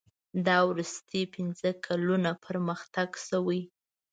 [0.47, 3.61] دا وروستي پنځه کلونه پرمختګ شوی.